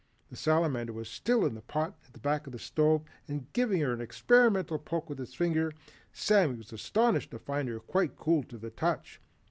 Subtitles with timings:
[0.31, 3.81] The Salamander was still in the pot on the back of the stove, and giving
[3.81, 5.73] her an experimental poke with his finger,
[6.11, 9.21] Samuel was astonished to find her quite cool to the touch.